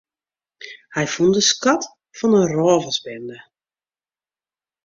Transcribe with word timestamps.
Hy 0.95 1.05
fûn 1.13 1.31
de 1.35 1.41
skat 1.49 1.81
fan 2.17 2.37
in 2.39 2.49
rôversbinde. 2.55 3.37